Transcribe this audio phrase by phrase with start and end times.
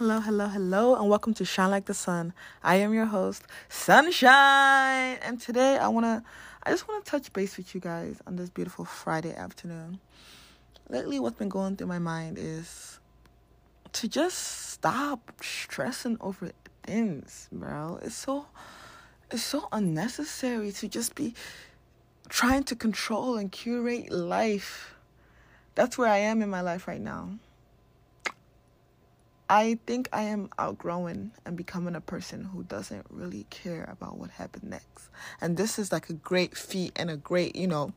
[0.00, 2.32] Hello, hello, hello, and welcome to Shine Like the Sun.
[2.62, 6.24] I am your host, Sunshine, and today I wanna,
[6.62, 10.00] I just wanna touch base with you guys on this beautiful Friday afternoon.
[10.88, 12.98] Lately, what's been going through my mind is
[13.92, 14.38] to just
[14.70, 16.50] stop stressing over
[16.82, 17.98] things, bro.
[18.00, 18.46] It's so,
[19.30, 21.34] it's so unnecessary to just be
[22.30, 24.94] trying to control and curate life.
[25.74, 27.32] That's where I am in my life right now.
[29.50, 34.30] I think I am outgrowing and becoming a person who doesn't really care about what
[34.30, 35.10] happened next.
[35.40, 37.92] And this is like a great feat and a great, you know,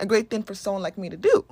[0.00, 1.44] a great thing for someone like me to do.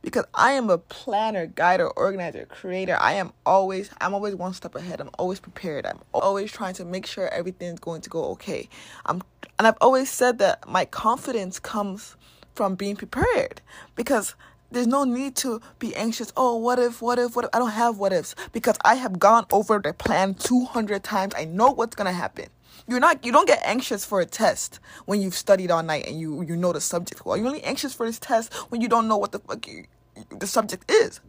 [0.00, 2.96] Because I am a planner, guider, organizer, creator.
[2.98, 5.02] I am always I'm always one step ahead.
[5.02, 5.84] I'm always prepared.
[5.84, 8.70] I'm always trying to make sure everything's going to go okay.
[9.04, 9.20] I'm
[9.58, 12.16] and I've always said that my confidence comes
[12.54, 13.60] from being prepared
[13.96, 14.34] because
[14.70, 16.32] there's no need to be anxious.
[16.36, 17.50] Oh, what if, what if, what if?
[17.54, 21.34] I don't have what ifs because I have gone over the plan 200 times.
[21.36, 22.46] I know what's going to happen.
[22.86, 26.18] You're not, you don't get anxious for a test when you've studied all night and
[26.18, 27.36] you, you know the subject well.
[27.36, 29.84] You're only anxious for this test when you don't know what the fuck you,
[30.30, 31.20] the subject is.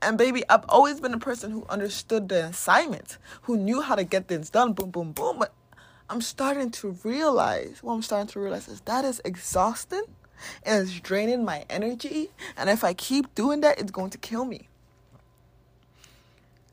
[0.00, 4.04] And baby, I've always been a person who understood the assignment, who knew how to
[4.04, 5.40] get things done, boom, boom, boom.
[5.40, 5.52] But
[6.08, 10.04] I'm starting to realize, what I'm starting to realize is that is exhausting
[10.62, 12.30] and it's draining my energy.
[12.56, 14.68] And if I keep doing that, it's going to kill me.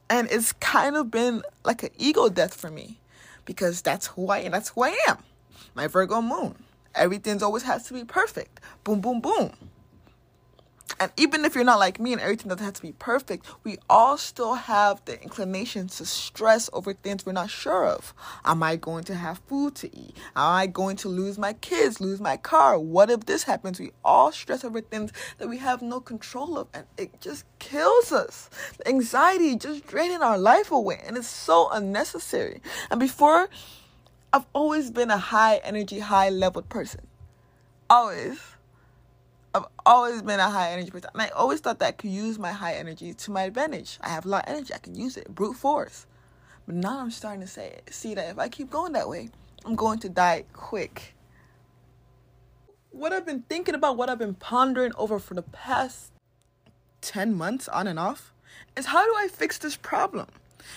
[0.10, 3.00] And it's kind of been like an ego death for me
[3.46, 4.52] because that's who I am.
[4.52, 5.18] That's who I am.
[5.74, 6.56] My Virgo moon.
[6.94, 8.60] Everything's always has to be perfect.
[8.84, 9.52] Boom, boom, boom.
[11.00, 13.78] And even if you're not like me and everything doesn't have to be perfect, we
[13.90, 18.14] all still have the inclination to stress over things we're not sure of.
[18.46, 20.16] Am I going to have food to eat?
[20.36, 22.80] Am I going to lose my kids, lose my car?
[22.80, 23.80] What if this happens?
[23.80, 28.12] We all stress over things that we have no control of, and it just kills
[28.12, 28.50] us.
[28.78, 32.62] The anxiety just draining our life away, and it's so unnecessary.
[32.90, 33.50] And before,
[34.32, 37.08] I've always been a high energy, high level person.
[37.90, 38.55] Always
[39.56, 41.12] I've always been a high energy person.
[41.14, 43.98] And I always thought that I could use my high energy to my advantage.
[44.02, 44.74] I have a lot of energy.
[44.74, 45.34] I can use it.
[45.34, 46.08] Brute force.
[46.66, 49.30] But now I'm starting to say see that if I keep going that way,
[49.64, 51.16] I'm going to die quick.
[52.92, 56.12] What I've been thinking about, what I've been pondering over for the past
[57.00, 58.34] 10 months on and off,
[58.76, 60.28] is how do I fix this problem?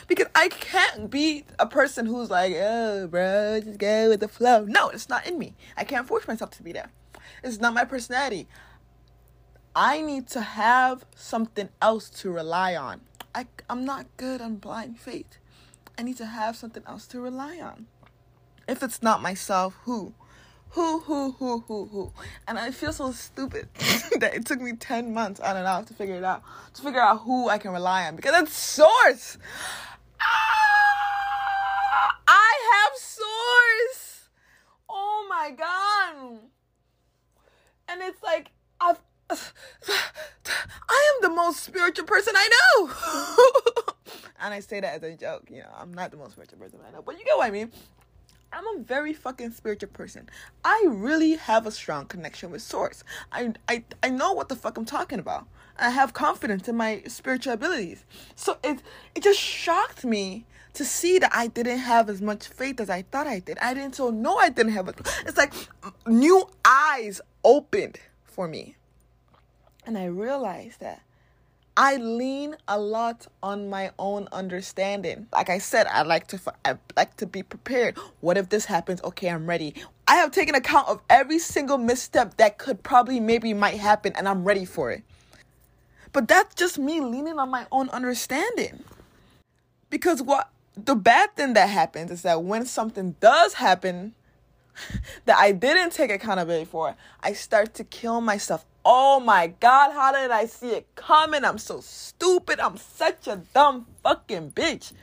[0.06, 4.64] Because I can't be a person who's like, oh, bro, just go with the flow.
[4.66, 5.54] No, it's not in me.
[5.76, 6.90] I can't force myself to be there.
[7.42, 8.46] It's not my personality.
[9.80, 13.02] I need to have something else to rely on.
[13.32, 15.38] I, I'm not good on blind faith.
[15.96, 17.86] I need to have something else to rely on.
[18.66, 20.14] If it's not myself, who?
[20.70, 22.12] Who, who, who, who, who?
[22.48, 23.68] And I feel so stupid
[24.18, 26.42] that it took me 10 months on and off to figure it out.
[26.74, 28.16] To figure out who I can rely on.
[28.16, 29.38] Because it's source.
[30.20, 34.28] Ah, I have source.
[34.88, 36.40] Oh my God.
[37.88, 38.50] And it's like,
[38.80, 38.98] I've
[39.30, 42.48] I am the most spiritual person I
[42.78, 43.92] know.
[44.40, 46.78] and I say that as a joke, you know, I'm not the most spiritual person
[46.86, 47.72] I know, but you get what I mean.
[48.52, 50.28] I'm a very fucking spiritual person.
[50.64, 53.04] I really have a strong connection with source.
[53.30, 55.46] I I I know what the fuck I'm talking about.
[55.78, 58.04] I have confidence in my spiritual abilities.
[58.36, 58.80] So it
[59.14, 63.02] it just shocked me to see that I didn't have as much faith as I
[63.02, 63.58] thought I did.
[63.58, 64.96] I didn't so know I didn't have it.
[65.26, 68.76] It's like mm, new eyes opened for me.
[69.84, 71.02] And I realized that
[71.78, 75.28] I lean a lot on my own understanding.
[75.32, 77.96] Like I said, I like to I like to be prepared.
[78.20, 79.00] What if this happens?
[79.04, 79.74] Okay, I'm ready.
[80.08, 84.28] I have taken account of every single misstep that could probably maybe might happen and
[84.28, 85.04] I'm ready for it.
[86.12, 88.82] But that's just me leaning on my own understanding.
[89.88, 94.16] Because what the bad thing that happens is that when something does happen
[95.26, 100.12] that I didn't take accountability for, I start to kill myself Oh my God, how
[100.12, 101.44] did I see it coming?
[101.44, 102.58] I'm so stupid.
[102.58, 104.94] I'm such a dumb fucking bitch.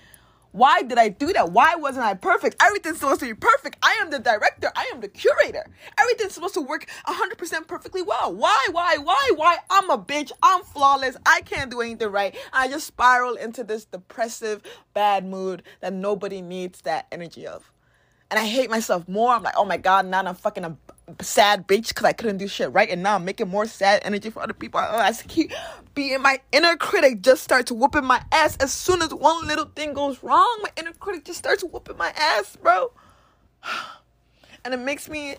[0.52, 1.52] Why did I do that?
[1.52, 2.56] Why wasn't I perfect?
[2.64, 3.78] Everything's supposed to be perfect.
[3.84, 4.72] I am the director.
[4.76, 5.68] I am the curator.
[6.00, 8.34] Everything's supposed to work 100% perfectly well.
[8.34, 9.58] Why, why, why, why?
[9.70, 10.32] I'm a bitch.
[10.42, 11.16] I'm flawless.
[11.24, 12.36] I can't do anything right.
[12.52, 14.64] I just spiral into this depressive,
[14.96, 17.72] bad mood that nobody needs that energy of.
[18.32, 19.32] And I hate myself more.
[19.32, 20.76] I'm like, oh my God, now I'm fucking a
[21.22, 24.30] sad bitch because I couldn't do shit right, and now I'm making more sad energy
[24.30, 24.80] for other people.
[24.80, 25.52] Oh, I keep
[25.94, 29.94] being my inner critic just starts whooping my ass as soon as one little thing
[29.94, 30.60] goes wrong.
[30.62, 32.92] My inner critic just starts whooping my ass, bro,
[34.66, 35.36] and it makes me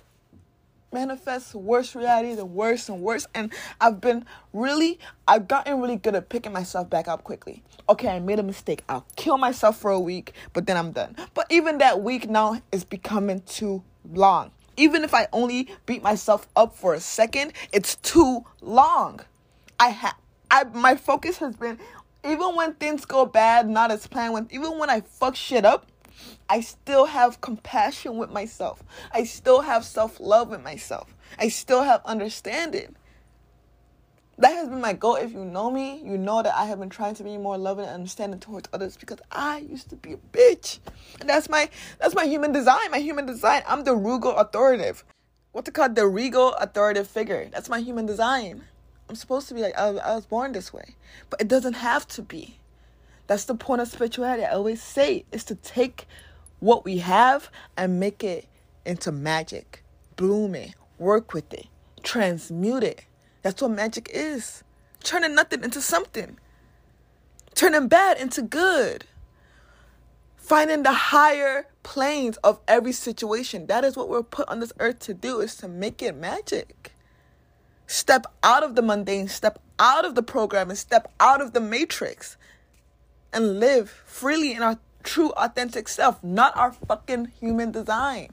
[0.93, 3.27] manifest worse reality, the worse and worse.
[3.35, 4.99] And I've been really,
[5.29, 7.63] I've gotten really good at picking myself back up quickly.
[7.89, 8.83] Okay, I made a mistake.
[8.89, 11.17] I'll kill myself for a week, but then I'm done.
[11.35, 14.53] But even that week now is becoming too long.
[14.77, 19.21] Even if I only beat myself up for a second, it's too long.
[19.79, 20.17] I have,
[20.51, 21.79] I my focus has been
[22.25, 24.35] even when things go bad, not as planned.
[24.35, 25.87] When even when I fuck shit up,
[26.49, 28.83] I still have compassion with myself.
[29.13, 31.15] I still have self love with myself.
[31.39, 32.97] I still have understanding.
[34.39, 35.15] That has been my goal.
[35.15, 37.87] If you know me, you know that I have been trying to be more loving
[37.87, 40.79] and understanding towards others because I used to be a bitch.
[41.21, 42.91] And that's my that's my human design.
[42.91, 43.63] My human design.
[43.67, 45.05] I'm the regal authoritative.
[45.53, 45.95] What's it called?
[45.95, 47.49] The regal authoritative figure.
[47.51, 48.65] That's my human design.
[49.09, 50.97] I'm supposed to be like I, I was born this way,
[51.31, 52.59] but it doesn't have to be.
[53.29, 54.45] That's the point of spirituality.
[54.45, 56.07] I always say is to take
[56.61, 58.47] what we have and make it
[58.85, 59.83] into magic,
[60.17, 61.67] bloom it, work with it,
[62.03, 63.05] transmute it.
[63.47, 64.65] That's what magic is.
[65.05, 66.37] Turning nothing into something.
[67.55, 69.05] Turning bad into good.
[70.37, 73.69] Finding the higher planes of every situation.
[73.69, 76.93] That is what we're put on this earth to do is to make it magic.
[77.87, 81.61] Step out of the mundane, step out of the program, and step out of the
[81.61, 82.37] matrix
[83.33, 88.33] and live freely in our true, authentic self, not our fucking human design.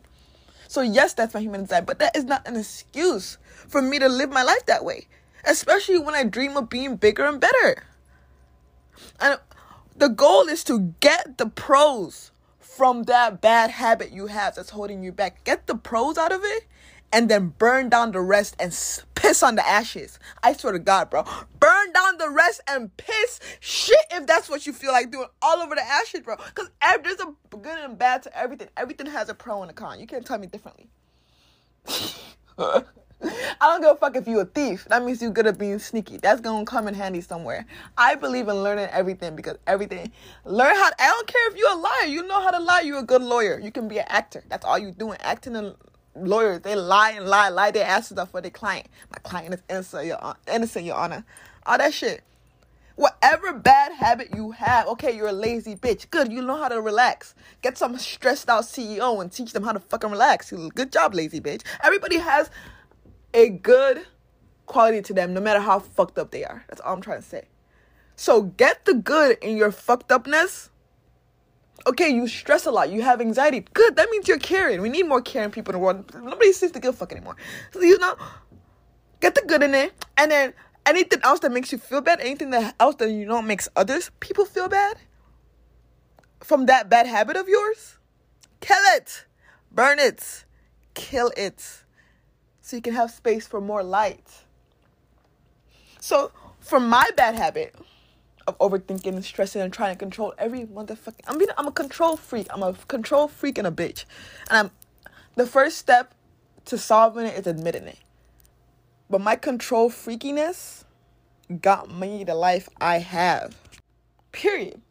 [0.68, 3.38] So, yes, that's my human design, but that is not an excuse
[3.68, 5.08] for me to live my life that way,
[5.46, 7.84] especially when I dream of being bigger and better.
[9.20, 9.40] And
[9.96, 15.04] the goal is to get the pros from that bad habit you have that's holding
[15.04, 15.44] you back.
[15.44, 16.66] Get the pros out of it
[17.14, 18.72] and then burn down the rest and
[19.16, 20.20] piss on the ashes.
[20.42, 21.24] I swear to God, bro.
[21.60, 25.60] Burn down the rest and piss shit if that's what you feel like doing all
[25.60, 26.36] over the ashes, bro.
[26.36, 26.70] Because
[27.04, 28.68] there's a good and bad to everything.
[28.76, 30.00] Everything has a pro and a con.
[30.00, 30.90] You can't tell me differently.
[33.26, 34.86] I don't give a fuck if you a thief.
[34.90, 36.18] That means you're good at being sneaky.
[36.18, 37.66] That's gonna come in handy somewhere.
[37.98, 40.12] I believe in learning everything because everything.
[40.44, 40.90] Learn how.
[41.00, 42.08] I don't care if you're a liar.
[42.08, 42.82] You know how to lie.
[42.82, 43.60] You're a good lawyer.
[43.60, 44.44] You can be an actor.
[44.50, 45.18] That's all you doing.
[45.22, 45.76] Acting and
[46.16, 48.88] lawyers they lie and lie, lie their asses off for their client.
[49.12, 51.26] My client is innocent, your innocent, your honor.
[51.66, 52.24] All that shit.
[52.96, 56.10] Whatever bad habit you have, okay, you're a lazy bitch.
[56.12, 57.34] Good, you know how to relax.
[57.64, 60.52] Get some stressed out CEO and teach them how to fucking relax.
[60.52, 61.64] Good job, lazy bitch.
[61.84, 62.52] Everybody has
[63.34, 64.06] a good
[64.68, 66.64] quality to them, no matter how fucked up they are.
[66.68, 67.48] That's all I'm trying to say.
[68.16, 70.70] So get the good in your fucked upness
[71.86, 72.92] Okay, you stress a lot.
[72.92, 73.66] You have anxiety.
[73.74, 73.96] Good.
[73.96, 74.82] That means you're caring.
[74.82, 76.14] We need more caring people in the world.
[76.14, 77.36] Nobody seems to give a fuck anymore.
[77.72, 78.16] So you know,
[79.20, 80.54] get the good in it, and then
[80.86, 84.12] anything else that makes you feel bad, anything that else that you know makes others
[84.20, 84.98] people feel bad
[86.44, 87.98] from that bad habit of yours,
[88.60, 89.26] kill it,
[89.72, 90.46] burn it,
[90.94, 91.84] kill it,
[92.62, 94.30] so you can have space for more light.
[96.00, 97.76] So, from my bad habit
[98.48, 101.22] of overthinking and stressing and trying to control every motherfucking.
[101.28, 102.48] I'm being, I'm a control freak.
[102.50, 104.06] I'm a control freak and a bitch.
[104.50, 104.72] And I'm
[105.36, 106.14] the first step
[106.66, 108.00] to solving it is admitting it.
[109.10, 110.84] But my control freakiness
[111.62, 113.56] got me the life I have.
[114.32, 114.82] Period.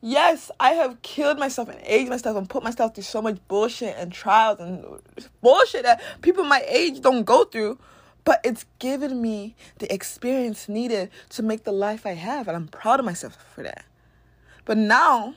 [0.00, 3.96] Yes, I have killed myself and aged myself and put myself through so much bullshit
[3.96, 4.84] and trials and
[5.40, 7.78] bullshit that people my age don't go through
[8.24, 12.68] but it's given me the experience needed to make the life I have, and I'm
[12.68, 13.84] proud of myself for that.
[14.64, 15.34] But now,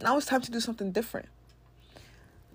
[0.00, 1.28] now it's time to do something different.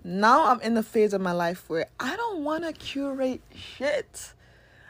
[0.04, 4.34] Now I'm in the phase of my life where I don't want to curate shit.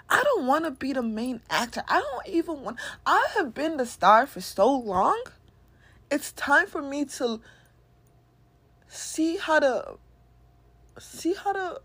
[0.08, 1.82] I don't want to be the main actor.
[1.88, 2.78] I don't even want.
[3.04, 5.22] I have been the star for so long.
[6.10, 7.40] It's time for me to
[8.88, 9.96] see how to
[10.98, 11.80] see how to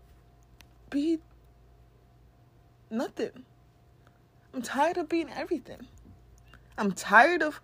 [0.90, 1.18] be
[2.90, 3.44] nothing.
[4.54, 5.86] I'm tired of being everything.
[6.76, 7.60] I'm tired of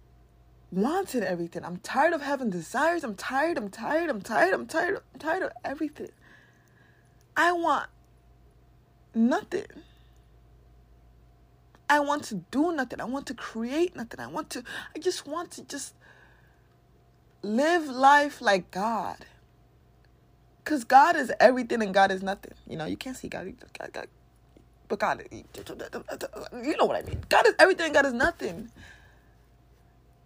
[0.71, 1.65] wanting everything.
[1.65, 3.05] I'm tired of having desires.
[3.05, 3.57] I'm tired.
[3.57, 4.11] I'm tired.
[4.11, 4.55] I'm tired.
[4.55, 5.01] I'm tired.
[5.13, 6.11] I'm tired of everything.
[7.37, 7.89] I want
[9.15, 9.67] nothing.
[11.89, 13.01] I want to do nothing.
[13.01, 14.21] I want to create nothing.
[14.21, 14.65] I want to,
[14.95, 15.95] I just want to just
[17.43, 19.19] live life like God.
[20.65, 22.55] Because God is everything and God is nothing.
[22.67, 23.53] You know, you can't see God.
[23.79, 24.07] God, God
[24.89, 27.23] but God, you know what I mean.
[27.29, 28.71] God is everything, God is nothing.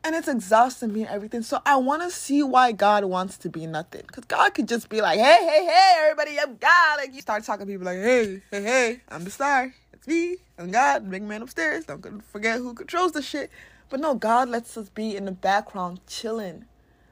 [0.05, 1.43] And it's exhausting being everything.
[1.43, 4.03] So I want to see why God wants to be nothing.
[4.07, 6.97] Because God could just be like, hey, hey, hey, everybody, I'm God.
[6.99, 9.75] Like, you start talking to people like, hey, hey, hey, I'm the star.
[9.93, 10.37] It's me.
[10.59, 11.85] I'm God, big man upstairs.
[11.85, 13.51] Don't forget who controls the shit.
[13.91, 16.67] But no, God lets us be in the background, chilling,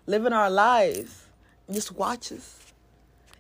[0.07, 1.27] living our lives,
[1.67, 2.66] and just watches.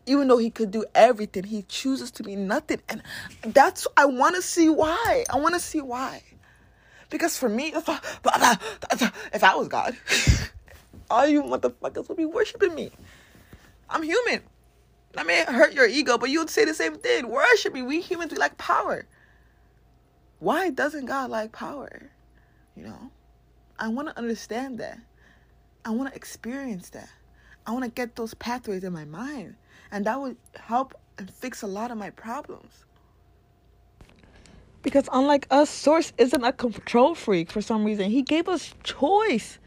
[0.06, 2.80] Even though he could do everything, he chooses to be nothing.
[2.88, 3.02] And
[3.42, 5.24] that's, I want to see why.
[5.30, 6.22] I want to see why.
[7.10, 7.98] Because for me, if I,
[9.32, 9.96] if I was God,
[11.10, 12.90] all you motherfuckers would be worshiping me.
[13.88, 14.42] I'm human.
[15.16, 17.28] I may hurt your ego, but you would say the same thing.
[17.28, 17.82] Worship me.
[17.82, 19.06] We humans, we like power.
[20.38, 22.10] Why doesn't God like power?
[22.76, 23.10] You know?
[23.78, 24.98] I want to understand that.
[25.84, 27.08] I want to experience that.
[27.66, 29.56] I want to get those pathways in my mind.
[29.90, 32.84] And that would help and fix a lot of my problems.
[34.82, 38.10] Because unlike us, Source isn't a control freak for some reason.
[38.10, 39.58] He gave us choice.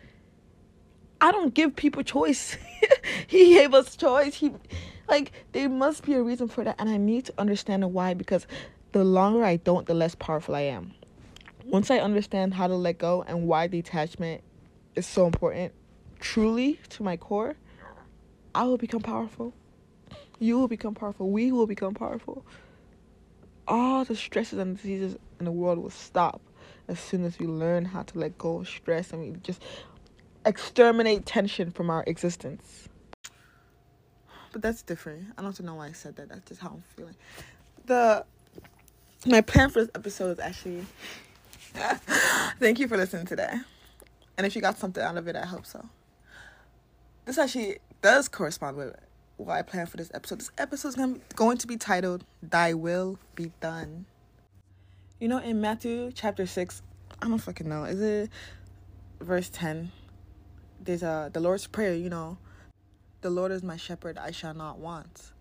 [1.20, 2.56] I don't give people choice.
[3.28, 4.36] he gave us choice.
[4.36, 4.54] He
[5.10, 8.48] like there must be a reason for that and I need to understand why because
[8.92, 10.94] the longer I don't, the less powerful I am.
[11.66, 14.42] Once I understand how to let go and why detachment
[14.96, 15.74] is so important,
[16.20, 17.56] truly to my core,
[18.56, 19.54] I will become powerful.
[20.40, 21.30] You will become powerful.
[21.30, 22.46] We will become powerful.
[23.68, 26.42] All the stresses and diseases in the world will stop
[26.88, 29.62] as soon as we learn how to let go of stress and we just
[30.46, 32.90] exterminate tension from our existence.
[34.52, 35.28] But that's different.
[35.38, 36.30] I don't know why I said that.
[36.30, 37.16] That's just how I'm feeling.
[37.86, 38.26] The
[39.26, 40.86] my plan for this episode is actually
[42.60, 43.54] thank you for listening today.
[44.38, 45.88] And if you got something out of it, I hope so.
[47.26, 48.96] This actually does correspond with
[49.40, 50.42] what I planned for this episode.
[50.42, 54.06] This episode is going to be titled Thy Will Be Done.
[55.20, 56.82] You know, in Matthew chapter 6,
[57.22, 58.30] I don't fucking know, is it
[59.22, 59.92] verse 10?
[60.82, 62.38] There's a, the Lord's Prayer, you know,
[63.22, 65.32] the Lord is my shepherd, I shall not want.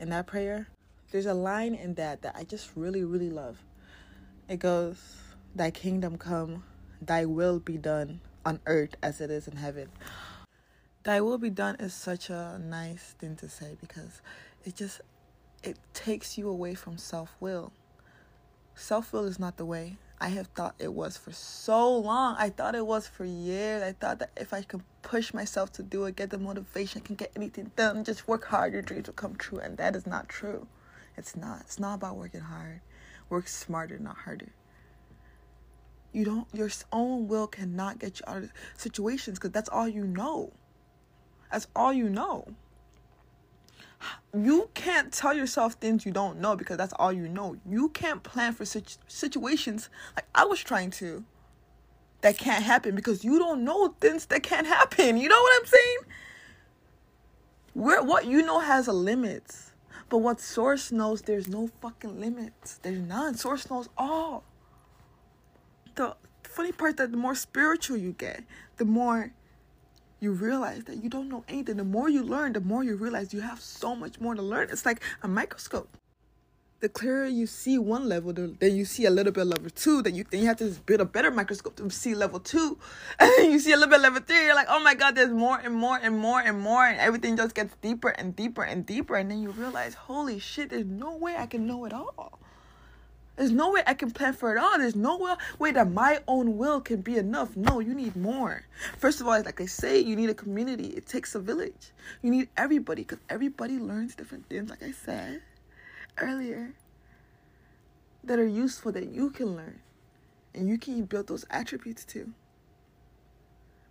[0.00, 0.68] In that prayer,
[1.10, 3.58] there's a line in that that I just really, really love.
[4.48, 4.98] It goes,
[5.54, 6.64] Thy kingdom come,
[7.00, 9.88] thy will be done on earth as it is in heaven.
[11.04, 14.22] Thy will be done is such a nice thing to say because
[14.64, 15.02] it just
[15.62, 17.72] it takes you away from self-will.
[18.74, 19.98] Self-will is not the way.
[20.18, 22.36] I have thought it was for so long.
[22.38, 23.82] I thought it was for years.
[23.82, 27.06] I thought that if I could push myself to do it, get the motivation, I
[27.06, 29.58] can get anything done, just work hard, your dreams will come true.
[29.58, 30.66] And that is not true.
[31.18, 31.60] It's not.
[31.60, 32.80] It's not about working hard.
[33.28, 34.52] Work smarter, not harder.
[36.12, 40.04] You don't, your own will cannot get you out of situations because that's all you
[40.04, 40.52] know.
[41.54, 42.48] That's all you know.
[44.36, 47.56] You can't tell yourself things you don't know because that's all you know.
[47.64, 51.22] You can't plan for such situations like I was trying to
[52.22, 55.16] that can't happen because you don't know things that can't happen.
[55.16, 55.98] You know what I'm saying?
[57.74, 59.54] Where what you know has a limit.
[60.08, 62.80] But what Source knows, there's no fucking limits.
[62.82, 63.36] There's none.
[63.36, 64.42] Source knows all.
[65.94, 68.42] The funny part that the more spiritual you get,
[68.76, 69.32] the more
[70.24, 71.76] you realize that you don't know anything.
[71.76, 74.68] The more you learn, the more you realize you have so much more to learn.
[74.70, 75.96] It's like a microscope
[76.84, 80.02] the clearer you see one level, then you see a little bit level two.
[80.02, 82.76] Then you then you have to build a better microscope to see level two,
[83.18, 84.44] and then you see a little bit level three.
[84.44, 87.38] You're like, oh my god, there's more and more and more and more, and everything
[87.38, 89.16] just gets deeper and deeper and deeper.
[89.16, 92.38] And then you realize, holy shit, there's no way I can know it all.
[93.36, 94.78] There's no way I can plan for it all.
[94.78, 97.56] There's no way that my own will can be enough.
[97.56, 98.64] No, you need more.
[98.98, 100.88] First of all, like I say, you need a community.
[100.88, 101.92] It takes a village.
[102.22, 105.42] You need everybody because everybody learns different things, like I said
[106.18, 106.74] earlier
[108.22, 109.80] that are useful that you can learn
[110.54, 112.32] and you can build those attributes too.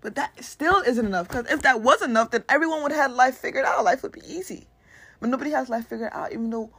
[0.01, 3.37] But that still isn't enough because if that was enough, then everyone would have life
[3.37, 3.83] figured out.
[3.83, 4.67] Life would be easy.
[5.19, 6.71] But nobody has life figured out, even though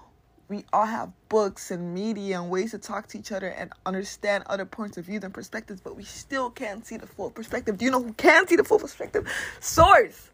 [0.49, 4.45] we all have books and media and ways to talk to each other and understand
[4.47, 7.79] other points of view and perspectives, but we still can't see the full perspective.
[7.79, 9.27] Do you know who can see the full perspective?
[9.61, 10.31] Source.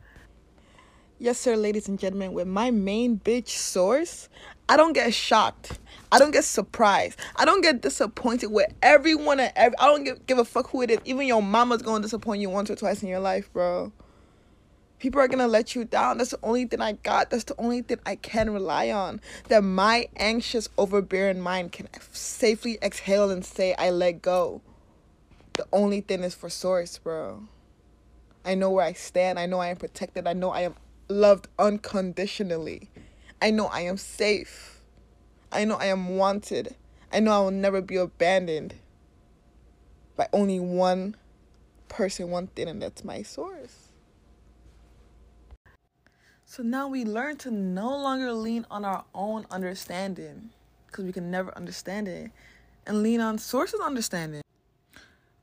[1.19, 4.31] Yes, sir, ladies and gentlemen, with my main bitch source,
[4.71, 5.79] I don't get shocked.
[6.11, 7.19] I don't get surprised.
[7.37, 9.76] I don't get disappointed with everyone and every.
[9.79, 10.99] I don't give, give a fuck who it is.
[11.05, 13.93] Even your mama's gonna disappoint you once or twice in your life, bro.
[15.00, 16.19] People are gonna let you down.
[16.19, 17.30] That's the only thing I got.
[17.30, 19.23] That's the only thing I can rely on.
[19.49, 24.61] That my anxious, overbearing mind can safely exhale and say, I let go.
[25.54, 27.49] The only thing is for source, bro.
[28.45, 29.38] I know where I stand.
[29.38, 30.26] I know I am protected.
[30.26, 30.75] I know I am
[31.09, 32.90] loved unconditionally.
[33.40, 34.83] I know I am safe.
[35.50, 36.76] I know I am wanted.
[37.11, 38.75] I know I will never be abandoned
[40.16, 41.16] by only one
[41.88, 43.89] person, one thing, and that's my source.
[46.50, 50.50] So now we learn to no longer lean on our own understanding
[50.88, 52.33] because we can never understand it
[52.88, 54.42] and lean on source's understanding.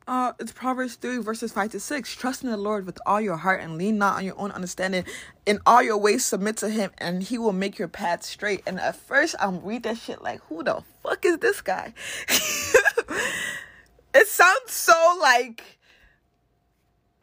[0.05, 2.13] Uh, it's Proverbs 3, verses 5 to 6.
[2.13, 5.05] Trust in the Lord with all your heart and lean not on your own understanding.
[5.45, 8.63] In all your ways, submit to Him, and He will make your path straight.
[8.67, 11.93] And at first, I'm read that shit like, who the fuck is this guy?
[14.13, 15.63] it sounds so like,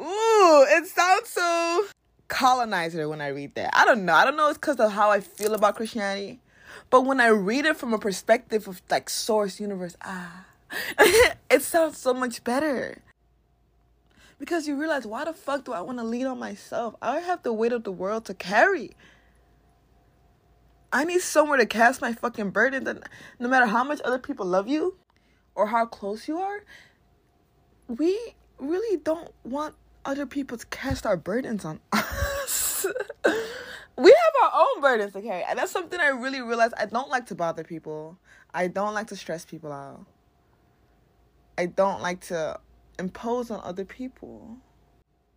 [0.00, 1.84] ooh, it sounds so
[2.28, 3.70] colonizer when I read that.
[3.76, 4.14] I don't know.
[4.14, 6.40] I don't know it's because of how I feel about Christianity.
[6.90, 10.46] But when I read it from a perspective of like source, universe, ah
[11.50, 13.02] it sounds so much better.
[14.38, 16.94] Because you realize, why the fuck do I want to lean on myself?
[17.00, 18.90] I have the weight of the world to carry.
[20.92, 22.84] I need somewhere to cast my fucking burden.
[22.84, 24.96] That no matter how much other people love you
[25.54, 26.64] or how close you are,
[27.88, 28.18] we
[28.58, 29.74] really don't want
[30.04, 32.86] other people to cast our burdens on us.
[33.96, 35.44] we have our own burdens to carry.
[35.44, 36.74] And that's something I really realized.
[36.76, 38.18] I don't like to bother people.
[38.52, 40.06] I don't like to stress people out.
[41.56, 42.58] I don't like to
[42.98, 44.56] impose on other people.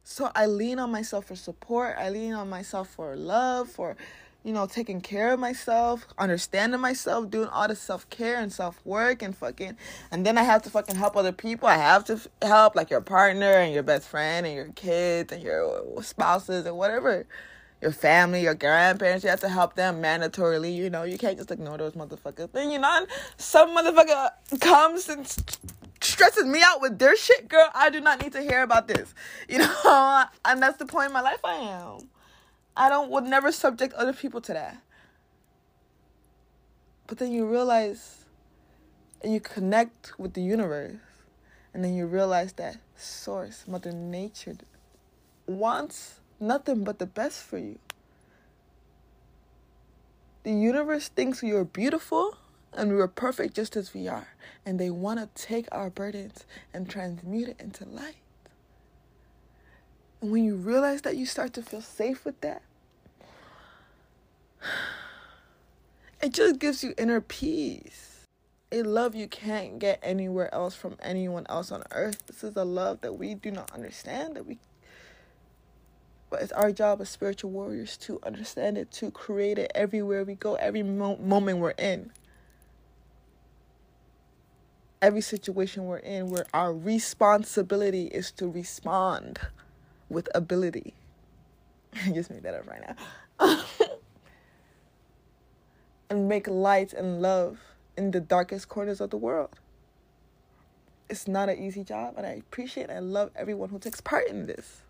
[0.03, 1.95] So I lean on myself for support.
[1.97, 3.95] I lean on myself for love, for,
[4.47, 8.79] you know, taking care of myself, understanding myself, doing all the self care and self
[8.85, 9.75] work and fucking.
[10.09, 11.67] And then I have to fucking help other people.
[11.67, 15.33] I have to f- help like your partner and your best friend and your kids
[15.33, 17.25] and your spouses and whatever.
[17.81, 20.73] Your family, your grandparents, you have to help them mandatorily.
[20.73, 22.49] You know, you can't just ignore those motherfuckers.
[22.53, 24.29] Then, you know, some motherfucker
[24.61, 25.27] comes and
[25.99, 29.13] stresses me out with their shit, girl, I do not need to hear about this.
[29.49, 32.09] You know, and that's the point in my life I am.
[32.77, 34.77] I don't would never subject other people to that.
[37.07, 38.25] But then you realize
[39.23, 40.95] and you connect with the universe
[41.73, 44.57] and then you realize that source, mother nature
[45.47, 47.79] wants nothing but the best for you.
[50.43, 52.37] The universe thinks you're beautiful
[52.73, 54.27] and we are perfect just as we are.
[54.67, 58.17] And they want to take our burdens and transmute it into light.
[60.21, 62.61] And when you realize that, you start to feel safe with that.
[66.19, 68.25] It just gives you inner peace.
[68.71, 72.25] A love you can't get anywhere else from anyone else on earth.
[72.25, 74.57] This is a love that we do not understand, that we
[76.31, 80.33] but it's our job as spiritual warriors to understand it, to create it everywhere we
[80.33, 82.11] go, every mo- moment we're in
[85.01, 89.39] every situation we're in where our responsibility is to respond
[90.09, 90.93] with ability.
[92.05, 92.95] I just made that up right
[93.39, 93.63] now.
[96.09, 97.59] and make light and love
[97.97, 99.49] in the darkest corners of the world.
[101.09, 104.27] It's not an easy job, and I appreciate and I love everyone who takes part
[104.27, 104.81] in this.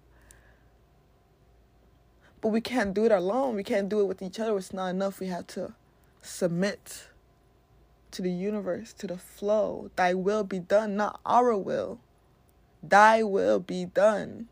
[2.41, 3.55] But we can't do it alone.
[3.55, 4.55] We can't do it with each other.
[4.57, 5.19] It's not enough.
[5.19, 5.73] We have to
[6.21, 7.07] submit
[8.11, 9.91] to the universe, to the flow.
[9.95, 11.99] Thy will be done, not our will.
[12.81, 14.47] Thy will be done.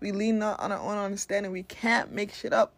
[0.00, 1.52] We lean not on our own understanding.
[1.52, 2.72] We can't make shit up.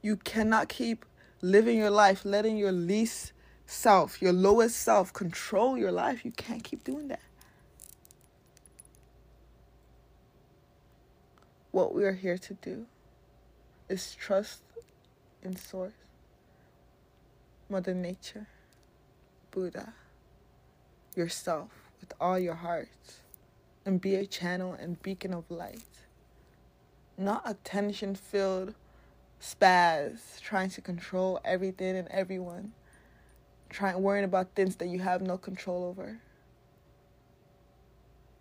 [0.00, 1.04] You cannot keep
[1.40, 3.32] living your life, letting your least
[3.66, 6.24] self, your lowest self, control your life.
[6.24, 7.20] You can't keep doing that.
[11.70, 12.86] What we are here to do
[13.88, 14.62] is trust
[15.42, 15.92] in Source,
[17.68, 18.46] Mother Nature,
[19.50, 19.94] Buddha,
[21.16, 22.88] yourself with all your heart,
[23.84, 25.82] and be a channel and beacon of light.
[27.18, 28.74] Not a tension filled
[29.40, 32.72] spaz trying to control everything and everyone,
[33.68, 36.20] trying worrying about things that you have no control over.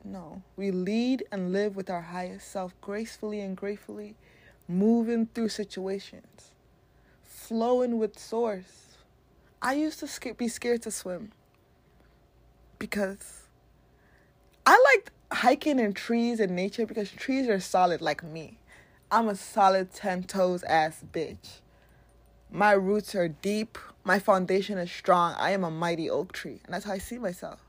[0.03, 4.15] No, we lead and live with our highest self gracefully and gratefully,
[4.67, 6.51] moving through situations
[7.51, 8.95] flowing with source.
[9.61, 11.33] I used to be scared to swim
[12.79, 13.43] because
[14.65, 18.57] I like hiking in trees and nature because trees are solid like me.
[19.09, 21.59] I'm a solid 10 toes ass bitch.
[22.49, 25.35] My roots are deep, my foundation is strong.
[25.37, 27.59] I am a mighty oak tree, and that's how I see myself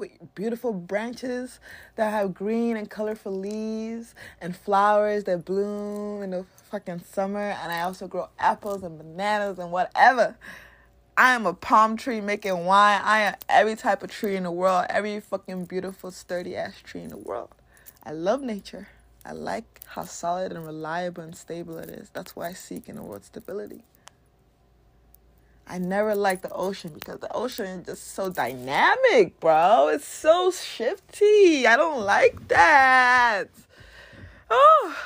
[0.00, 1.60] with beautiful branches
[1.96, 7.54] that have green and colorful leaves and flowers that bloom in the fucking summer.
[7.62, 10.36] And I also grow apples and bananas and whatever.
[11.20, 13.02] I am a palm tree making wine.
[13.04, 17.02] I am every type of tree in the world, every fucking beautiful, sturdy ass tree
[17.02, 17.50] in the world.
[18.02, 18.88] I love nature.
[19.22, 22.08] I like how solid and reliable and stable it is.
[22.08, 23.84] That's why I seek in the world stability.
[25.66, 29.88] I never liked the ocean because the ocean is just so dynamic, bro.
[29.88, 31.66] It's so shifty.
[31.66, 33.50] I don't like that.
[34.48, 34.96] Oh.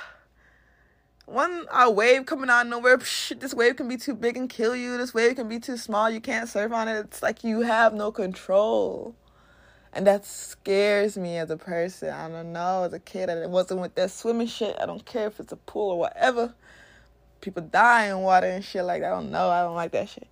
[1.26, 2.98] One a wave coming out of nowhere.
[2.98, 4.96] Psh, this wave can be too big and kill you.
[4.98, 6.10] This wave can be too small.
[6.10, 6.98] You can't surf on it.
[6.98, 9.14] It's like you have no control.
[9.92, 12.10] And that scares me as a person.
[12.10, 12.82] I don't know.
[12.82, 14.76] As a kid, I wasn't with that swimming shit.
[14.80, 16.54] I don't care if it's a pool or whatever.
[17.40, 19.12] People die in water and shit like that.
[19.12, 19.48] I don't know.
[19.48, 20.26] I don't like that shit.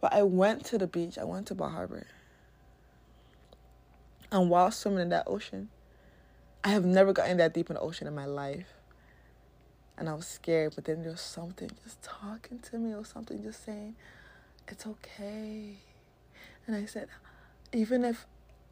[0.00, 1.18] But I went to the beach.
[1.18, 2.06] I went to Bar Harbor.
[4.30, 5.68] And while swimming in that ocean,
[6.62, 8.79] I have never gotten that deep in the ocean in my life.
[10.00, 13.42] And I was scared, but then there was something just talking to me or something
[13.42, 13.94] just saying,
[14.66, 15.74] it's okay.
[16.66, 17.08] And I said,
[17.74, 18.26] even if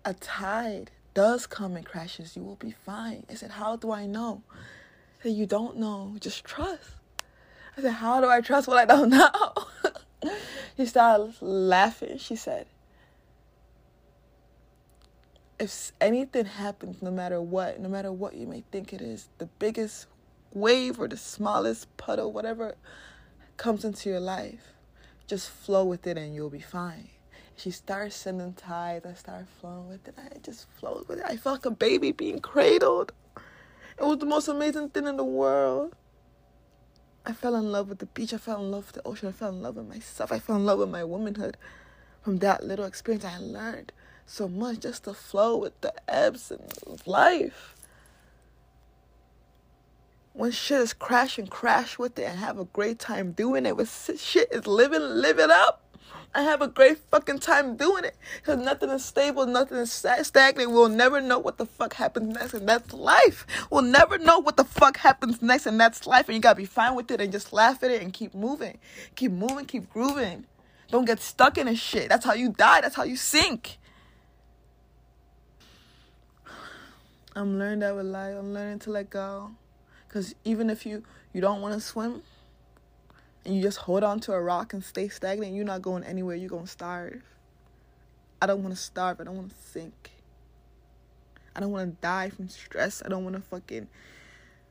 [0.07, 3.27] a tide does come and crashes, you will be fine.
[3.29, 4.43] I said, How do I know?
[4.51, 6.93] I said, You don't know, just trust.
[7.77, 9.11] I said, How do I trust what I don't
[10.31, 10.33] know?
[10.79, 12.17] she started laughing.
[12.17, 12.67] She said,
[15.61, 19.47] If anything happens, no matter what, no matter what you may think it is, the
[19.59, 20.07] biggest
[20.61, 22.75] wave or the smallest puddle, whatever
[23.57, 24.75] comes into your life,
[25.27, 27.09] just flow with it and you'll be fine.
[27.57, 29.05] She started sending tides.
[29.05, 30.15] I started flowing with it.
[30.17, 31.25] I just flowed with it.
[31.27, 33.13] I felt like a baby being cradled.
[33.99, 35.97] It was the most amazing thing in the world.
[37.27, 38.33] I fell in love with the beach.
[38.33, 39.29] I fell in love with the ocean.
[39.29, 40.31] I fell in love with myself.
[40.31, 41.57] I fell in love with my womanhood.
[42.23, 43.93] From that little experience, I learned
[44.25, 47.75] so much just to flow with the ebbs of life.
[50.39, 53.77] When shit is crashing, crash with it and have a great time doing it.
[53.77, 55.83] When shit is living, live it up.
[56.33, 58.17] I have a great fucking time doing it.
[58.37, 60.71] Because nothing is stable, nothing is stagnant.
[60.71, 63.49] We'll never know what the fuck happens next, and that's life.
[63.69, 66.29] We'll never know what the fuck happens next, and that's life.
[66.29, 68.79] And you gotta be fine with it and just laugh at it and keep moving.
[69.17, 70.47] Keep moving, keep grooving.
[70.93, 72.09] Don't get stuck in this shit.
[72.11, 73.79] That's how you die, that's how you sink.
[77.35, 78.37] I'm learning that with life.
[78.39, 79.51] I'm learning to let go.
[80.09, 82.23] Because even if you, you don't want to swim,
[83.45, 86.35] and you just hold on to a rock and stay stagnant, you're not going anywhere.
[86.35, 87.23] You're going to starve.
[88.41, 89.21] I don't want to starve.
[89.21, 90.11] I don't want to sink.
[91.55, 93.03] I don't want to die from stress.
[93.05, 93.89] I don't want to fucking.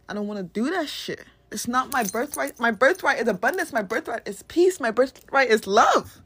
[0.08, 1.26] I don't want to do that shit.
[1.52, 2.60] It's not my birthright.
[2.60, 3.73] My birthright is abundance.
[3.73, 4.80] My birthright is peace.
[4.80, 6.21] My birthright is love.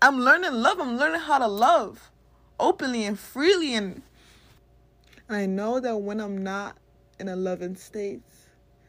[0.00, 0.80] I'm learning love.
[0.80, 2.10] I'm learning how to love
[2.60, 4.02] openly and freely and
[5.28, 6.76] and I know that when I'm not
[7.18, 8.20] in a loving state,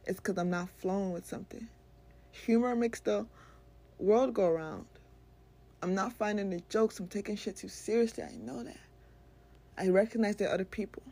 [0.05, 1.67] it's because I'm not flowing with something.
[2.31, 3.25] Humor makes the
[3.99, 4.85] world go around.
[5.81, 6.99] I'm not finding the jokes.
[6.99, 8.23] I'm taking shit too seriously.
[8.23, 8.79] I know that.
[9.77, 11.03] I recognize are other people.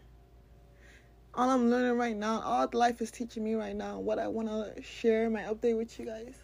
[1.34, 4.50] All I'm learning right now, all life is teaching me right now, what I want
[4.50, 6.36] to share my update with you guys,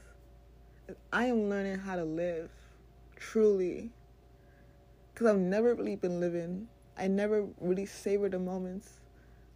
[1.11, 2.49] I am learning how to live
[3.17, 3.91] truly.
[5.13, 6.69] Because I've never really been living.
[6.97, 8.89] I never really savor the moments.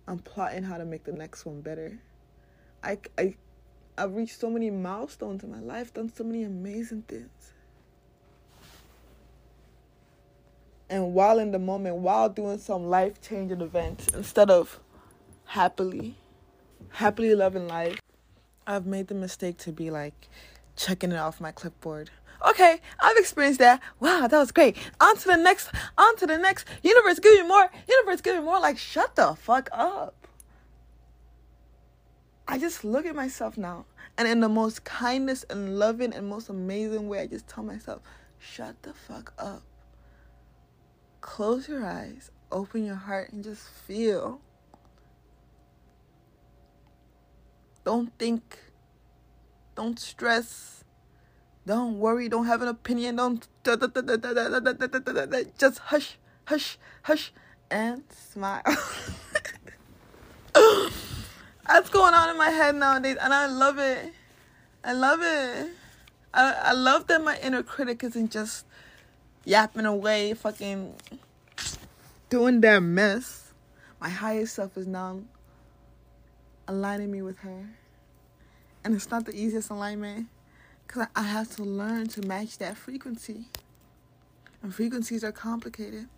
[0.08, 1.99] I'm plotting how to make the next one better.
[2.84, 3.36] I, I,
[3.97, 7.54] I've reached so many milestones in my life, done so many amazing things.
[10.89, 14.80] And while in the moment, while doing some life changing events, instead of
[15.45, 16.17] happily,
[16.89, 17.99] happily loving life,
[18.67, 20.27] I've made the mistake to be like
[20.75, 22.10] checking it off my clipboard.
[22.49, 23.82] Okay, I've experienced that.
[23.99, 24.75] Wow, that was great.
[24.99, 26.67] On to the next, on to the next.
[26.82, 27.69] Universe, give me more.
[27.88, 28.60] Universe, give me more.
[28.60, 30.15] Like, shut the fuck up.
[32.47, 33.86] I just look at myself now
[34.17, 38.01] and in the most kindness and loving and most amazing way, I just tell myself,
[38.38, 39.63] shut the fuck up.
[41.21, 44.41] Close your eyes, open your heart, and just feel.
[47.84, 48.60] Don't think.
[49.75, 50.80] Don't stress.
[51.71, 52.27] Don't worry.
[52.27, 53.15] Don't have an opinion.
[53.15, 53.47] Don't.
[55.57, 57.31] Just hush, hush, hush,
[57.69, 58.62] and smile.
[61.65, 64.12] That's going on in my head nowadays, and I love it.
[64.84, 65.69] I love it.
[66.34, 68.65] I I love that my inner critic isn't just
[69.45, 70.93] yapping away, fucking
[72.29, 73.53] doing their mess.
[74.01, 75.21] My higher self is now
[76.67, 77.63] aligning me with her,
[78.84, 80.27] and it's not the easiest alignment
[80.91, 83.45] because I have to learn to match that frequency,
[84.62, 86.10] and frequencies are complicated.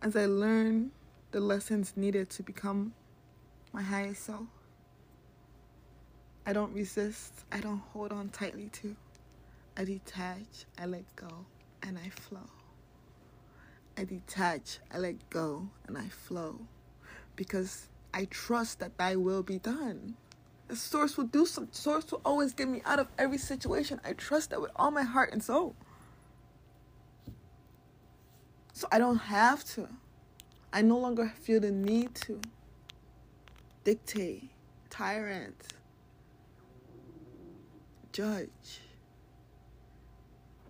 [0.00, 0.92] As I learn
[1.32, 2.92] the lessons needed to become
[3.72, 4.46] my highest self.
[6.46, 8.94] I don't resist, I don't hold on tightly to.
[9.76, 11.44] I detach, I let go,
[11.82, 12.48] and I flow.
[13.96, 16.60] I detach, I let go, and I flow.
[17.34, 20.14] Because I trust that thy will be done.
[20.68, 24.00] The source will do some source will always get me out of every situation.
[24.04, 25.74] I trust that with all my heart and soul.
[28.74, 29.88] So I don't have to.
[30.72, 32.40] I no longer feel the need to
[33.82, 34.50] dictate,
[34.90, 35.56] tyrant,
[38.12, 38.82] judge.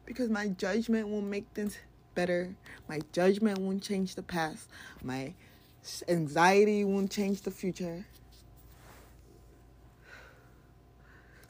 [0.07, 1.77] Because my judgment won't make things
[2.15, 2.55] better.
[2.89, 4.69] My judgment won't change the past.
[5.03, 5.35] My
[6.09, 8.05] anxiety won't change the future.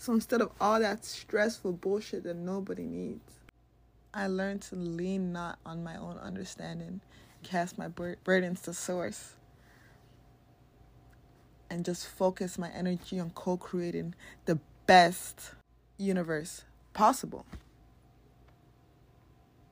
[0.09, 3.31] So instead of all that stressful bullshit that nobody needs,
[4.15, 7.03] I learned to lean not on my own understanding,
[7.43, 9.35] cast my bur- burdens to source,
[11.69, 14.15] and just focus my energy on co creating
[14.47, 15.51] the best
[15.99, 17.45] universe possible.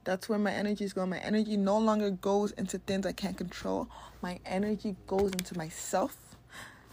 [0.05, 1.09] That's where my energy is going.
[1.09, 3.88] My energy no longer goes into things I can't control.
[4.20, 6.37] My energy goes into myself,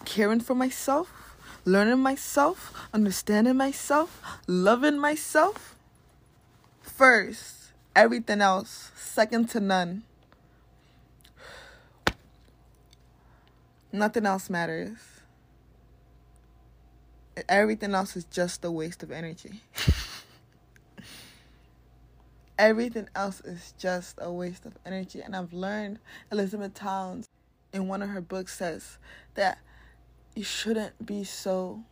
[0.05, 1.32] caring for myself,
[1.65, 5.75] learning myself, understanding myself, loving myself
[6.81, 10.03] first, everything else second to none.
[13.91, 14.97] Nothing else matters.
[17.47, 19.61] Everything else is just a waste of energy.
[22.59, 25.21] Everything else is just a waste of energy.
[25.21, 25.99] And I've learned,
[26.31, 27.27] Elizabeth Towns
[27.71, 28.97] in one of her books says
[29.35, 29.57] that
[30.35, 31.83] you shouldn't be so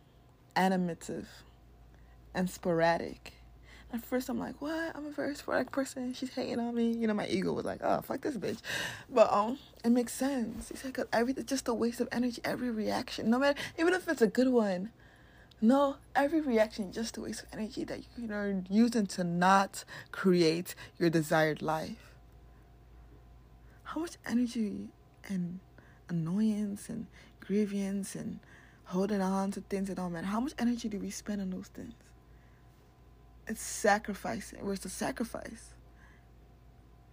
[0.56, 1.26] animative
[2.34, 3.34] and sporadic.
[3.92, 4.96] At first, I'm like, what?
[4.96, 6.14] I'm a very sporadic person.
[6.14, 6.92] She's hating on me.
[6.92, 8.58] You know, my ego was like, oh, fuck this bitch.
[9.10, 10.70] But um, it makes sense.
[10.70, 12.40] He said, cause everything just a waste of energy.
[12.42, 14.92] Every reaction, no matter, even if it's a good one,
[15.60, 19.84] no, every reaction is just a waste of energy that you are using to not
[20.10, 22.16] create your desired life.
[23.84, 24.88] How much energy
[25.28, 25.60] and
[26.08, 27.06] annoyance and
[27.52, 28.38] grievance and
[28.84, 30.26] holding on to things that don't matter.
[30.26, 31.92] How much energy do we spend on those things?
[33.46, 34.64] It's sacrificing.
[34.64, 35.74] Where's the sacrifice?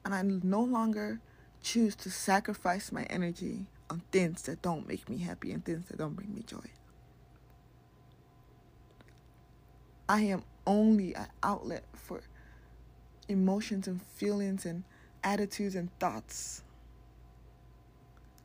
[0.06, 1.19] And I no longer
[1.62, 5.97] choose to sacrifice my energy on things that don't make me happy and things that
[5.97, 6.69] don't bring me joy.
[10.08, 12.21] I am only an outlet for
[13.28, 14.86] emotions and feelings and
[15.21, 16.63] attitudes and thoughts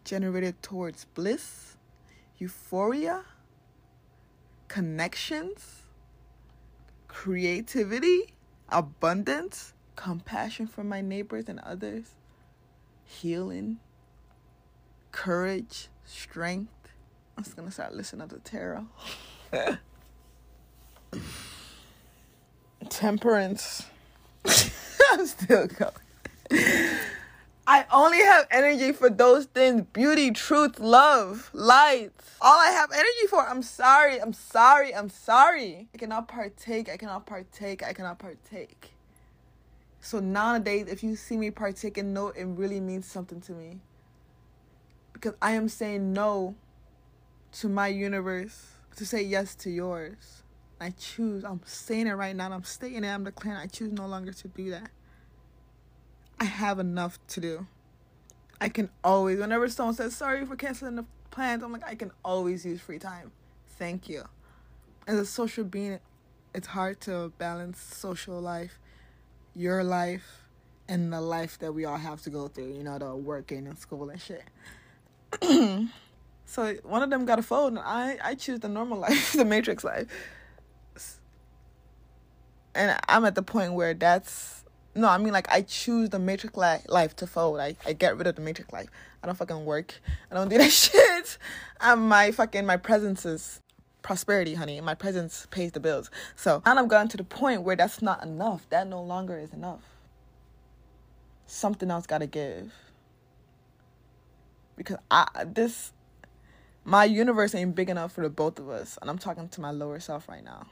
[0.04, 1.73] generated towards bliss,
[2.44, 3.24] euphoria,
[4.68, 5.85] connections,
[7.09, 8.35] creativity,
[8.68, 12.04] abundance, compassion for my neighbors and others,
[13.02, 13.78] healing,
[15.11, 16.90] courage, strength.
[17.38, 18.88] I'm just gonna start listening to tarot.
[22.90, 23.87] Temperance.
[25.12, 26.98] I'm still going.
[27.66, 32.12] I only have energy for those things beauty, truth, love, light.
[32.40, 33.46] All I have energy for.
[33.48, 34.20] I'm sorry.
[34.20, 34.94] I'm sorry.
[34.94, 35.88] I'm sorry.
[35.94, 36.90] I cannot partake.
[36.90, 37.83] I cannot partake.
[37.83, 38.92] I cannot partake.
[40.00, 43.81] So nowadays, if you see me partaking, no, it really means something to me.
[45.14, 46.57] Because I am saying no
[47.53, 50.42] to my universe to say yes to yours.
[50.79, 51.44] I choose.
[51.44, 52.53] I'm saying it right now.
[52.53, 53.09] I'm stating it.
[53.09, 53.59] I'm declaring.
[53.59, 54.90] I choose no longer to do that.
[56.38, 57.66] I have enough to do.
[58.60, 62.12] I can always, whenever someone says sorry for canceling the plans, I'm like, I can
[62.24, 63.32] always use free time.
[63.78, 64.24] Thank you.
[65.06, 65.98] As a social being,
[66.54, 68.78] it's hard to balance social life,
[69.54, 70.44] your life,
[70.88, 73.78] and the life that we all have to go through, you know, the working and
[73.78, 74.44] school and shit.
[76.46, 79.44] so one of them got a phone, and I, I choose the normal life, the
[79.44, 80.06] matrix life.
[82.74, 84.63] And I'm at the point where that's
[84.94, 87.59] no, I mean like I choose the matrix li- life to fold.
[87.61, 88.88] I, I get rid of the matrix life.
[89.22, 90.00] I don't fucking work.
[90.30, 91.38] I don't do that shit.
[91.80, 93.61] And my fucking my presence is
[94.02, 94.80] prosperity, honey.
[94.80, 96.11] My presence pays the bills.
[96.37, 98.68] So and I've gotten to the point where that's not enough.
[98.70, 99.83] That no longer is enough.
[101.46, 102.72] Something else gotta give.
[104.76, 105.92] Because I this
[106.85, 108.96] my universe ain't big enough for the both of us.
[109.00, 110.66] And I'm talking to my lower self right now.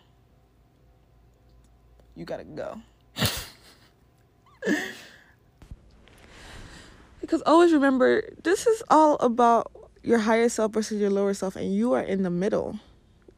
[2.15, 2.83] You gotta go.
[7.21, 9.71] Because always remember this is all about
[10.03, 12.79] your higher self versus your lower self and you are in the middle.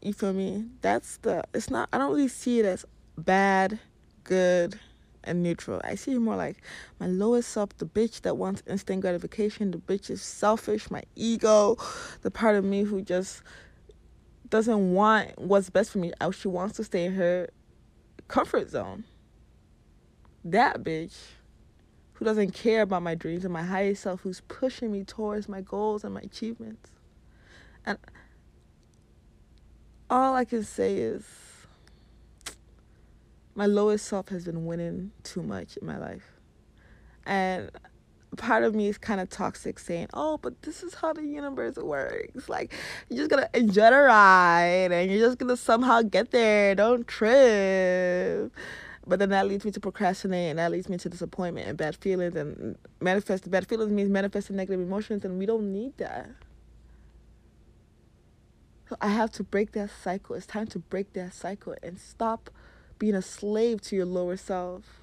[0.01, 0.65] You feel me?
[0.83, 2.85] That's the it's not i don't really see it as
[3.17, 3.79] bad
[4.25, 4.79] good
[5.27, 5.81] and neutral.
[5.85, 6.59] I see more like
[7.01, 11.77] my lowest self the bitch that wants instant gratification the bitch is selfish my ego
[12.23, 13.43] the part of me who just
[14.51, 16.13] doesn't want what's best for me.
[16.21, 17.49] Uh, she wants to stay in her
[18.29, 19.05] comfort zone
[20.45, 21.17] that bitch
[22.15, 25.61] who doesn't care about my dreams and my highest self who's pushing me towards my
[25.61, 26.91] goals and my achievements.
[27.85, 27.99] And
[30.09, 31.25] all I can say is
[33.55, 36.25] my lowest self has been winning too much in my life.
[37.27, 37.71] And
[38.37, 41.77] part of me is kind of toxic saying, oh, but this is how the universe
[41.77, 42.49] works.
[42.49, 42.73] Like,
[43.09, 46.75] you're just going to enjoy the ride and you're just going to somehow get there.
[46.75, 48.53] Don't trip.
[49.07, 51.97] But then that leads me to procrastinate and that leads me to disappointment and bad
[51.97, 56.31] feelings and manifest bad feelings means manifesting negative emotions and we don't need that.
[58.89, 60.37] So I have to break that cycle.
[60.37, 62.51] It's time to break that cycle and stop
[62.99, 65.01] being a slave to your lower self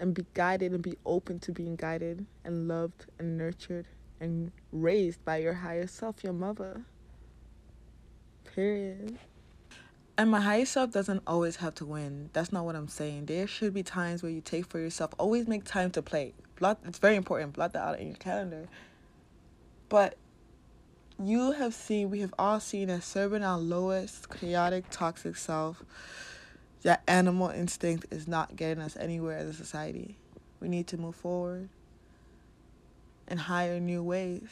[0.00, 3.86] and be guided and be open to being guided and loved and nurtured
[4.20, 6.82] and raised by your higher self, your mother.
[8.54, 9.18] Period.
[10.18, 12.30] And my higher self doesn't always have to win.
[12.32, 13.26] That's not what I'm saying.
[13.26, 15.14] There should be times where you take for yourself.
[15.16, 16.34] Always make time to play.
[16.56, 17.52] Blot it's very important.
[17.52, 18.68] Blot that out in your calendar.
[19.88, 20.16] But
[21.22, 25.84] you have seen, we have all seen that serving our lowest, chaotic, toxic self
[26.82, 30.16] that animal instinct is not getting us anywhere as a society.
[30.60, 31.68] We need to move forward
[33.26, 34.48] and hire new ways.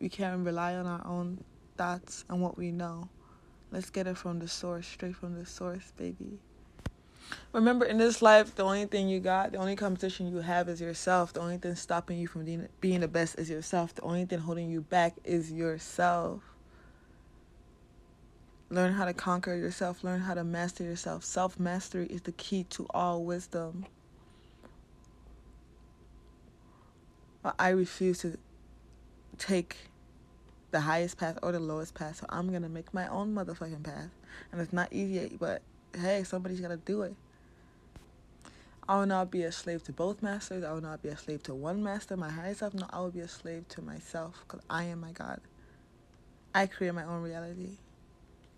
[0.00, 1.44] We can't rely on our own
[1.76, 3.08] thoughts and what we know.
[3.70, 6.38] Let's get it from the source, straight from the source, baby.
[7.52, 10.80] Remember, in this life, the only thing you got, the only competition you have is
[10.80, 11.32] yourself.
[11.32, 12.44] The only thing stopping you from
[12.80, 13.94] being, the best is yourself.
[13.94, 16.42] The only thing holding you back is yourself.
[18.68, 20.04] Learn how to conquer yourself.
[20.04, 21.24] Learn how to master yourself.
[21.24, 23.86] Self mastery is the key to all wisdom.
[27.58, 28.38] I refuse to
[29.38, 29.76] take
[30.70, 32.16] the highest path or the lowest path.
[32.16, 34.10] So I'm to make my own motherfucking path.
[34.52, 35.62] And it's not easy, but
[35.98, 37.14] hey, somebody's to do it.
[38.88, 40.62] I will not be a slave to both masters.
[40.62, 42.72] I will not be a slave to one master, my higher self.
[42.72, 45.40] No, I will be a slave to myself because I am my God.
[46.54, 47.78] I create my own reality.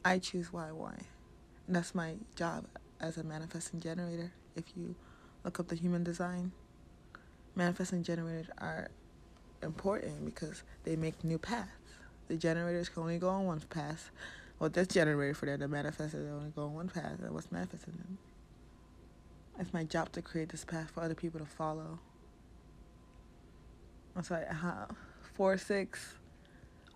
[0.05, 0.95] I choose why, why.
[1.67, 2.67] And that's my job
[3.01, 4.33] as a manifesting generator.
[4.55, 4.95] If you
[5.45, 6.53] look up the human design,
[7.55, 8.89] manifesting generators are
[9.63, 11.78] important because they make new paths.
[12.29, 14.11] The generators can only go on one path.
[14.59, 17.19] Well, this generator for them, the manifestors only go on one path.
[17.23, 18.19] And what's manifesting them?
[19.59, 21.99] It's my job to create this path for other people to follow.
[24.17, 24.87] I'm sorry, uh,
[25.35, 26.15] four, six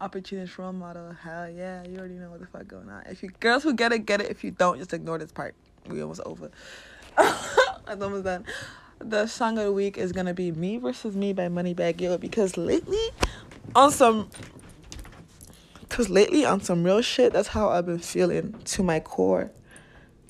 [0.00, 1.12] opportunist role model.
[1.12, 3.04] Hell yeah, you already know what the fuck going on.
[3.06, 4.30] If you girls who get it, get it.
[4.30, 5.54] If you don't, just ignore this part.
[5.86, 6.50] We almost over.
[7.16, 8.44] I'm almost done.
[8.98, 12.56] The song of the week is gonna be "Me versus Me" by Moneybagg Yo because
[12.56, 13.10] lately,
[13.74, 14.28] on some,
[15.92, 19.52] cause lately on some real shit, that's how I've been feeling to my core,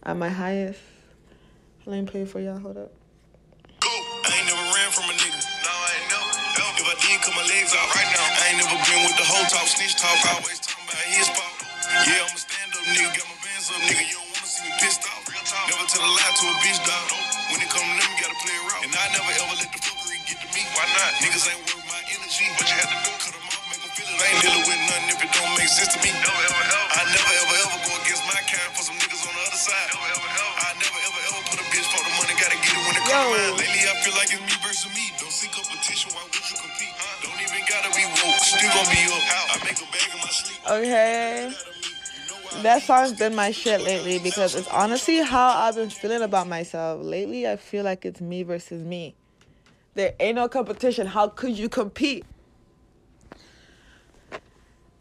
[0.03, 0.83] at my highest.
[1.87, 2.59] Let me play for y'all.
[2.59, 2.91] Hold up.
[3.83, 5.39] I ain't never ran from a nigga.
[5.63, 6.31] No, I ain't never.
[6.83, 8.27] If I did, cut my legs out right now.
[8.27, 11.55] I ain't never been with the whole talk, snitch talk, always talking about his fault.
[12.11, 14.03] Yeah, I'm a stand up nigga, got my bands up, nigga.
[14.03, 15.23] You don't wanna see me pissed off.
[15.31, 17.07] Never tell a lie to a bitch, dog.
[17.55, 19.79] When it come to them, you gotta play it And I never ever let the
[19.79, 20.63] fuckery get to me.
[20.75, 21.11] Why not?
[21.23, 23.02] Niggas ain't worth my energy, but you to
[24.23, 26.15] I ain't dealing with nothing if it don't make sense to me.
[26.15, 26.87] Never, ever, ever.
[26.95, 29.87] I never, ever, ever go against my kind for some niggas on the other side.
[29.91, 30.55] Never, ever, ever.
[30.63, 33.03] I never, ever, ever put a bitch for the money, gotta get it when it
[33.03, 33.59] come around.
[33.59, 35.05] Lately, I feel like it's me versus me.
[35.19, 36.95] Don't see competition, why would you compete?
[37.27, 39.23] Don't even gotta be woke, still gonna be up.
[39.27, 40.63] I make a bag in my sleep.
[40.71, 41.51] Okay
[42.61, 47.03] that song's been my shit lately because it's honestly how I've been feeling about myself.
[47.03, 49.15] Lately, I feel like it's me versus me.
[49.95, 51.07] There ain't no competition.
[51.07, 52.25] How could you compete?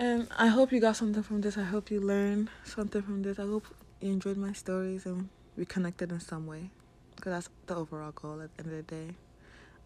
[0.02, 1.60] And I hope you got something from this.
[1.60, 3.38] I hope you learned something from this.
[3.38, 3.68] I hope
[4.00, 6.72] you enjoyed my stories and we connected in some way.
[7.16, 9.14] Because that's the overall goal at the end of the day.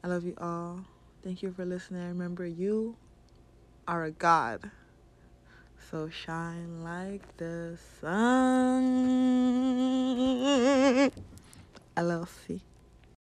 [0.05, 0.85] I love you all.
[1.21, 2.07] Thank you for listening.
[2.07, 2.95] Remember, you
[3.89, 4.71] are a God.
[5.91, 9.11] So shine like the sun.
[11.97, 12.61] LLC.